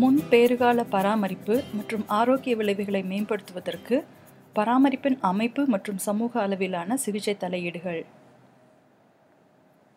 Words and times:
முன் 0.00 0.18
பேறுகால 0.30 0.78
பராமரிப்பு 0.94 1.54
மற்றும் 1.76 2.02
ஆரோக்கிய 2.16 2.56
விளைவுகளை 2.56 3.00
மேம்படுத்துவதற்கு 3.10 3.96
பராமரிப்பின் 4.56 5.16
அமைப்பு 5.20 5.62
மற்றும் 5.66 6.00
சமூக 6.06 6.32
அளவிலான 6.40 6.96
சிகிச்சை 6.96 7.34
தலையீடுகள். 7.42 8.02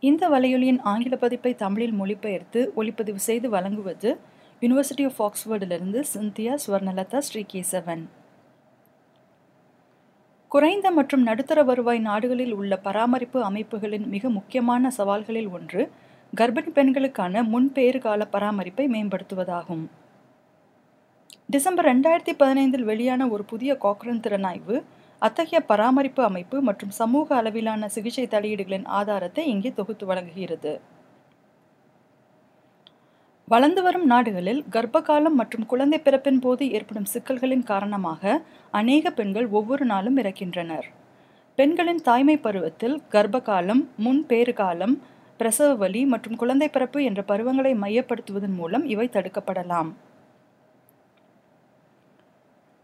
இந்த 0.04 0.30
வலையொலியின் 0.30 0.80
ஆங்கில 0.84 1.16
பதிப்பை 1.16 1.52
தமிழில் 1.56 1.96
மொழிபெயர்த்து 2.02 2.62
ஒளிப்பதிவு 2.76 3.22
செய்து 3.30 3.50
வழங்குவது 3.50 4.12
யுனிவர்சிட்டி 4.62 5.06
ஆஃப் 5.06 5.22
ஆக்ஸ்ஃபோர்டிலிருந்து 5.22 6.02
சிந்தியா 6.14 6.56
ஸ்வர்ணலதா 6.66 7.22
ஸ்ரீகேசவன் 7.30 8.04
குறைந்த 10.52 10.92
மற்றும் 10.92 11.24
நடுத்தர 11.24 11.64
வருவாய் 11.64 12.00
நாடுகளில் 12.00 12.54
உள்ள 12.54 12.76
பராமரிப்பு 12.78 13.42
அமைப்புகளின் 13.44 14.08
மிக 14.10 14.30
முக்கியமான 14.30 14.92
சவால்களில் 14.98 15.50
ஒன்று 15.50 15.82
கர்ப்பிணி 16.34 16.72
பெண்களுக்கான 16.74 17.42
முன்பேறுகால 17.44 18.22
பராமரிப்பை 18.34 18.86
மேம்படுத்துவதாகும். 18.94 19.86
டிசம்பர் 21.54 21.86
ரெண்டாயிரத்தி 21.86 22.34
பதினைந்தில் 22.42 22.86
வெளியான 22.90 23.28
ஒரு 23.28 23.44
புதிய 23.44 23.72
காக்ரன் 23.86 24.22
திறனாய்வு 24.26 24.76
அத்தகைய 25.22 25.60
பராமரிப்பு 25.72 26.24
அமைப்பு 26.24 26.62
மற்றும் 26.62 26.94
சமூக 27.00 27.36
அளவிலான 27.36 27.90
சிகிச்சை 27.96 28.26
தலையீடுகளின் 28.28 28.86
ஆதாரத்தை 29.00 29.46
இங்கே 29.48 29.72
தொகுத்து 29.74 30.06
வழங்குகிறது. 30.06 30.74
வளர்ந்து 33.48 33.82
வரும் 33.82 34.06
நாடுகளில் 34.06 34.64
கர்ப்பகாலம் 34.72 35.38
மற்றும் 35.42 35.66
குழந்தை 35.66 36.00
பிறப்பின் 36.00 36.40
போது 36.40 36.72
ஏற்படும் 36.72 37.12
சிக்கல்களின் 37.14 37.70
காரணமாக 37.74 38.42
அநேக 38.72 39.12
பெண்கள் 39.12 39.48
ஒவ்வொரு 39.60 39.86
நாளும் 39.86 40.18
இறக்கின்றனர். 40.18 40.90
பெண்களின் 41.56 42.04
தாய்மை 42.10 42.38
பருவத்தில் 42.38 43.00
கர்ப்பகாலம் 43.12 43.82
முன் 43.98 44.22
பேறுகாலம் 44.28 44.98
பிரசவ 45.40 45.74
வலி 45.82 46.00
மற்றும் 46.14 46.38
குழந்தை 46.42 46.68
பிறப்பு 46.76 47.00
என்ற 47.10 47.22
பருவங்களை 47.30 47.72
மையப்படுத்துவதன் 47.84 48.56
மூலம் 48.60 48.86
இவை 48.94 49.06
தடுக்கப்படலாம். 49.14 49.90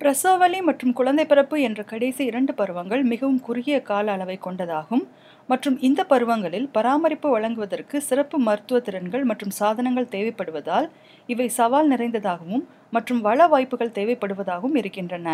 பிரசவ 0.01 0.31
வலி 0.41 0.59
மற்றும் 0.61 0.93
குழந்தை 0.93 1.25
பிறப்பு 1.25 1.57
என்ற 1.67 1.83
கடைசி 1.91 2.21
இரண்டு 2.31 2.53
பருவங்கள் 2.53 3.03
மிகவும் 3.11 3.41
குறுகிய 3.47 3.77
கால 3.89 4.11
அளவை 4.15 4.37
கொண்டதாகும். 4.45 5.03
மற்றும் 5.51 5.77
இந்த 5.87 6.01
பருவங்களில் 6.11 6.69
பராமரிப்பு 6.77 7.29
வழங்குவதற்கு 7.29 7.97
சிறப்பு 8.01 8.37
மருத்துவ 8.47 8.79
திறன்கள் 8.87 9.25
மற்றும் 9.31 9.53
சாதனங்கள் 9.59 10.11
தேவைப்படுவதால் 10.15 10.87
இவை 11.33 11.47
சவால் 11.59 11.91
நிறைந்ததாகவும் 11.91 12.65
மற்றும் 12.97 13.21
வள 13.27 13.47
வாய்ப்புகள் 13.53 13.95
தேவைப்படுவதாகவும் 13.99 14.77
இருக்கின்றன. 14.81 15.29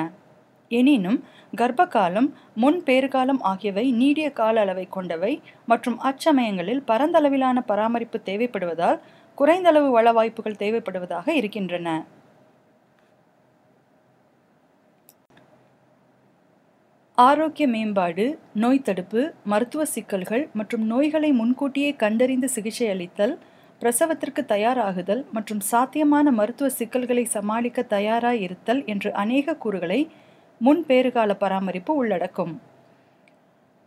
எனினும் 0.71 1.19
கர்ப்பகாலம் 1.53 2.29
முன் 2.55 2.79
பேறுகாலம் 2.87 3.41
ஆகியவை 3.43 3.85
நீடிய 3.91 4.27
கால 4.31 4.55
அளவை 4.61 4.85
கொண்டவை 4.89 5.33
மற்றும் 5.65 5.97
அச்சமயங்களில் 6.09 6.85
பரந்தளவிலான 6.87 7.59
பராமரிப்பு 7.67 8.19
தேவைப்படுவதால் 8.29 8.99
குறைந்தளவு 9.37 9.89
வள 9.91 10.07
வாய்ப்புகள் 10.11 10.61
தேவைப்படுவதாக 10.63 11.27
இருக்கின்றன. 11.39 11.89
ஆரோக்கிய 17.17 17.65
மேம்பாடு 17.67 18.25
நோய் 18.53 18.85
தடுப்பு 18.87 19.21
மருத்துவ 19.43 19.83
சிக்கல்கள் 19.85 20.43
மற்றும் 20.53 20.83
நோய்களை 20.85 21.29
முன்கூட்டியே 21.31 21.89
கண்டறிந்து 21.95 22.47
சிகிச்சை 22.47 22.87
அளித்தல் 22.89 23.35
பிரசவத்திற்கு 23.81 24.41
தயாராகுதல் 24.45 25.21
மற்றும் 25.31 25.61
சாத்தியமான 25.69 26.31
மருத்துவ 26.31 26.67
சிக்கல்களை 26.79 27.23
சமாளிக்க 27.35 27.81
தயாராய் 27.93 28.41
இருத்தல் 28.41 28.81
என்று 28.85 29.09
அநேக 29.13 29.55
கூறுகளை 29.55 29.99
முன் 30.65 30.81
பேறுகால 30.87 31.31
பராமரிப்பு 31.33 31.91
உள்ளடக்கும். 31.95 32.53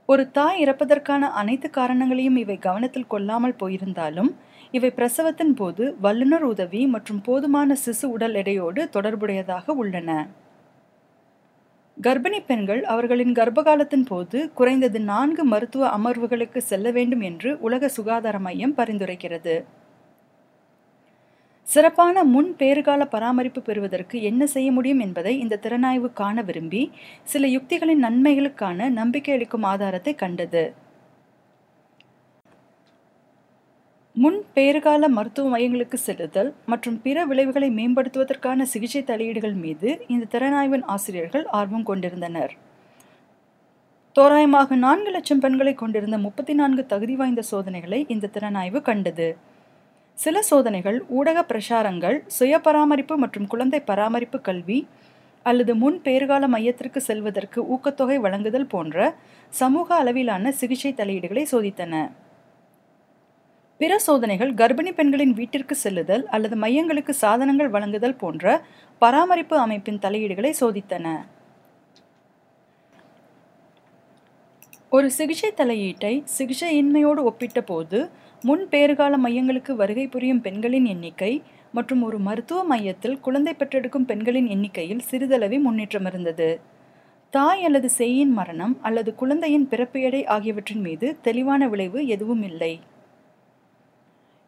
ஒரு 0.09 0.31
தாய் 0.31 0.63
இறப்பதற்கான 0.65 1.29
அனைத்து 1.41 1.71
காரணங்களையும் 1.71 2.37
இவை 2.37 2.57
கவனத்தில் 2.59 3.07
கொள்ளாமல் 3.07 3.61
போயிருந்தாலும் 3.63 4.31
இவை 4.71 4.91
பிரசவத்தின் 4.97 5.55
போது 5.57 5.85
வல்லுநர் 6.01 6.43
உதவி 6.43 6.87
மற்றும் 6.87 7.21
போதுமான 7.21 7.77
சிசு 7.85 8.07
உடல் 8.07 8.35
எடையோடு 8.35 8.83
தொடர்புடையதாக 8.89 9.75
உள்ளன. 9.75 10.11
கர்ப்பிணி 11.97 12.41
பெண்கள் 12.47 12.83
அவர்களின் 12.85 13.33
கர்ப்பகாலத்தின் 13.33 14.07
போது 14.07 14.39
குறைந்தது 14.55 15.01
நான்கு 15.01 15.45
மருத்துவ 15.45 15.89
அமர்வுகளுக்கு 15.99 16.63
செல்ல 16.71 16.91
வேண்டும் 16.91 17.21
என்று 17.21 17.53
உலக 17.61 17.89
சுகாதார 17.89 18.39
மையம் 18.39 18.77
பரிந்துரைக்கிறது. 18.77 19.55
சிறப்பான 21.67 22.25
முன் 22.25 22.49
பேறுகால 22.61 23.03
பராமரிப்பு 23.13 23.61
பெறுவதற்கு 23.61 24.17
என்ன 24.23 24.47
செய்ய 24.47 24.69
முடியும் 24.73 25.03
என்பதை 25.05 25.33
இந்த 25.39 25.59
திறனாய்வு 25.65 26.09
காண 26.13 26.43
விரும்பி 26.43 26.83
சில 27.33 27.47
யுக்திகளின் 27.47 28.05
நன்மைகளுக்கான 28.07 28.89
நம்பிக்கை 28.99 29.33
அளிக்கும் 29.37 29.67
ஆதாரத்தை 29.73 30.13
கண்டது. 30.15 30.65
முன் 34.17 34.39
பேறுகால 34.57 35.09
மருத்துவ 35.09 35.49
மையங்களுக்கு 35.55 35.99
செல்லுதல் 36.07 36.51
மற்றும் 36.73 36.99
பிற 37.05 37.25
விளைவுகளை 37.31 37.69
மேம்படுத்துவதற்கான 37.79 38.67
சிகிச்சை 38.73 39.03
தலையீடுகள் 39.05 39.57
மீது 39.65 39.89
இந்த 40.09 40.29
திறனாய்வின் 40.35 40.85
ஆசிரியர்கள் 40.95 41.47
ஆர்வம் 41.61 41.89
கொண்டிருந்தனர். 41.91 42.53
தோராயமாக 44.17 44.77
நான்கு 44.85 45.11
லட்சம் 45.11 45.43
பெண்களை 45.45 45.75
கொண்டிருந்த 45.75 46.19
முப்பத்தி 46.19 46.55
நான்கு 46.55 46.83
தகுதி 46.87 47.15
வாய்ந்த 47.15 47.43
சோதனைகளை 47.51 48.01
இந்த 48.15 48.31
திறனாய்வு 48.37 48.81
கண்டது. 48.91 49.29
சில 50.19 50.43
சோதனைகள் 50.43 50.99
ஊடக 51.09 51.39
பிரசாரங்கள் 51.43 52.17
சுய 52.27 52.59
பராமரிப்பு 52.59 53.15
மற்றும் 53.17 53.47
குழந்தை 53.47 53.81
பராமரிப்பு 53.81 54.41
கல்வி 54.41 54.79
அல்லது 55.43 55.73
முன் 55.75 55.97
பேறுகால 56.05 56.47
மையத்திற்கு 56.47 57.01
செல்வதற்கு 57.01 57.61
ஊக்கத்தொகை 57.75 58.17
வழங்குதல் 58.17 58.69
போன்ற 58.69 58.99
சமூக 59.53 59.95
அளவிலான 59.95 60.53
சிகிச்சை 60.53 60.93
தலையீடுகளை 60.93 61.45
சோதித்தன. 61.53 61.95
பிற 63.81 63.99
சோதனைகள் 63.99 64.55
கர்ப்பிணி 64.55 64.93
பெண்களின் 64.95 65.33
வீட்டிற்கு 65.33 65.75
செல்லுதல் 65.75 66.25
அல்லது 66.27 66.57
மையங்களுக்கு 66.57 67.13
சாதனங்கள் 67.23 67.69
வழங்குதல் 67.69 68.17
போன்ற 68.17 68.63
பராமரிப்பு 69.03 69.59
அமைப்பின் 69.59 70.03
தலையீடுகளை 70.05 70.53
சோதித்தன. 70.61 71.07
ஒரு 74.91 75.11
சிகிச்சை 75.11 75.53
தலையீட்டை 75.57 76.15
சிகிச்சையின்மையோடு 76.39 77.21
ஒப்பிட்ட 77.29 77.61
போது 77.61 77.99
முன் 78.45 78.65
பேறுகால 78.71 79.15
மையங்களுக்கு 79.19 79.73
வருகை 79.73 80.09
புரியும் 80.09 80.41
பெண்களின் 80.41 80.85
எண்ணிக்கை 80.85 81.43
மற்றும் 81.73 82.03
ஒரு 82.03 82.19
மருத்துவ 82.19 82.65
மையத்தில் 82.65 83.21
குழந்தை 83.21 83.55
பெற்றெடுக்கும் 83.55 84.05
பெண்களின் 84.05 84.47
எண்ணிக்கையில் 84.47 85.05
சிறிதளவே 85.11 85.59
முன்னேற்றம் 85.61 86.07
இருந்தது. 86.07 86.61
தாய் 87.31 87.65
அல்லது 87.65 87.89
சேயின் 87.99 88.33
மரணம் 88.33 88.75
அல்லது 88.83 89.15
குழந்தையின் 89.15 89.69
பிறப்பு 89.69 90.01
எடை 90.01 90.27
ஆகியவற்றின் 90.27 90.81
மீது 90.81 91.17
தெளிவான 91.23 91.69
விளைவு 91.69 92.07
எதுவும் 92.07 92.43
இல்லை. 92.43 92.73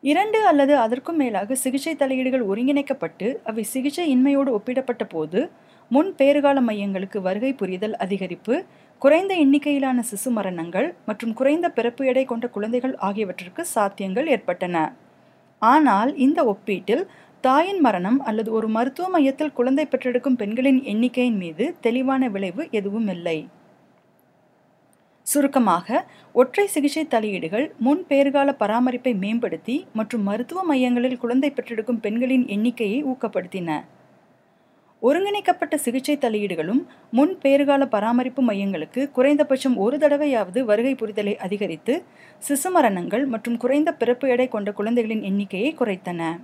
இரண்டு 0.02 0.46
அல்லது 0.46 0.76
அதற்கும் 0.76 1.16
மேலாக 1.16 1.54
சிகிச்சை 1.54 1.94
தலையீடுகள் 1.96 2.44
ஒருங்கிணைக்கப்பட்டு 2.44 3.40
அவை 3.44 3.62
சிகிச்சை 3.62 4.04
இன்மையோடு 4.16 4.50
ஒப்பிடப்பட்ட 4.58 5.04
போது 5.08 5.50
முன் 5.90 6.14
பேறுகால 6.18 6.60
மையங்களுக்கு 6.60 7.18
வருகை 7.20 7.52
புரிதல் 7.52 7.96
அதிகரிப்பு 7.96 8.54
குறைந்த 9.02 9.32
எண்ணிக்கையிலான 9.42 10.02
சிசு 10.10 10.30
மரணங்கள் 10.36 10.86
மற்றும் 11.08 11.32
குறைந்த 11.38 11.66
பிறப்பு 11.76 12.02
எடை 12.10 12.22
கொண்ட 12.24 12.46
குழந்தைகள் 12.54 12.94
ஆகியவற்றிற்கு 13.06 13.62
சாத்தியங்கள் 13.74 14.28
ஏற்பட்டன. 14.34 14.76
ஆனால் 15.62 16.10
இந்த 16.26 16.40
ஒப்பீட்டில் 16.52 17.02
தாயின் 17.44 17.80
மரணம் 17.86 18.16
அல்லது 18.28 18.50
ஒரு 18.58 18.68
மருத்துவ 18.76 19.08
மையத்தில் 19.14 19.52
குழந்தை 19.58 19.84
பெற்றெடுக்கும் 19.86 20.38
பெண்களின் 20.42 20.80
எண்ணிக்கையின் 20.92 21.38
மீது 21.42 21.66
தெளிவான 21.86 22.28
விளைவு 22.36 22.64
எதுவும் 22.78 23.10
இல்லை. 23.16 23.38
சுருக்கமாக 25.26 26.04
ஒற்றை 26.40 26.66
சிகிச்சை 26.74 27.04
தலையீடுகள் 27.14 27.66
முன் 27.86 28.02
பேறுகால 28.10 28.48
பராமரிப்பை 28.62 29.12
மேம்படுத்தி 29.24 29.76
மற்றும் 30.00 30.26
மருத்துவ 30.30 30.64
மையங்களில் 30.70 31.22
குழந்தை 31.24 31.50
பெற்றெடுக்கும் 31.50 32.02
பெண்களின் 32.06 32.46
எண்ணிக்கையை 32.56 33.00
ஊக்கப்படுத்தின. 33.12 33.70
ஒருங்கிணைக்கப்பட்ட 35.02 35.76
சிகிச்சை 35.76 36.16
தலையீடுகளும் 36.16 36.86
முன் 37.10 37.38
பேறுகால 37.42 37.86
பராமரிப்பு 37.86 38.42
மையங்களுக்கு 38.42 39.10
குறைந்தபட்சம் 39.10 39.76
ஒரு 39.76 39.96
தடவையாவது 39.96 40.60
வருகை 40.64 40.94
புரிதலை 40.94 41.34
அதிகரித்து 41.36 42.04
சிசு 42.48 42.70
மரணங்கள் 42.70 43.26
மற்றும் 43.26 43.56
குறைந்த 43.56 43.93
பிறப்பு 43.93 44.28
எடை 44.28 44.48
கொண்ட 44.48 44.72
குழந்தைகளின் 44.72 45.22
எண்ணிக்கையை 45.22 45.75
குறைத்தன. 45.75 46.40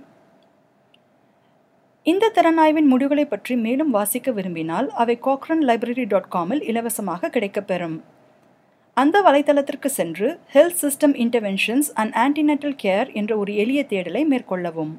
இந்த 2.03 2.31
திறனாய்வின் 2.35 2.89
முடிவுகளை 2.93 3.25
பற்றி 3.25 3.55
மேலும் 3.55 3.89
வாசிக்க 3.89 4.31
விரும்பினால் 4.31 4.89
அவை 4.89 5.19
கோக்ரன் 5.21 5.63
லைப்ரரி 5.69 6.05
டாட் 6.07 6.29
காமில் 6.29 6.61
இலவசமாக 6.61 7.27
கிடைக்கப்பெறும். 7.27 7.97
அந்த 8.97 9.21
வலைத்தளத்திற்கு 9.21 9.85
சென்று 9.85 10.39
health 10.53 10.81
system 10.81 11.15
interventions 11.23 11.89
and 11.93 12.13
antenatal 12.15 12.77
care 12.83 13.13
என்ற 13.13 13.37
ஒரு 13.37 13.55
எளிய 13.55 13.85
தேடலை 13.89 14.23
மேற்கொள்ளவும். 14.33 14.93